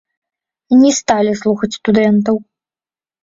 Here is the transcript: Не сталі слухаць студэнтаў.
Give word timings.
Не 0.83 0.91
сталі 0.99 1.33
слухаць 1.41 1.71
студэнтаў. 1.79 2.35